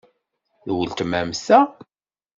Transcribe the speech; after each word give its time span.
D 0.67 0.69
uletma-m 0.77 1.31
ta? 1.45 1.59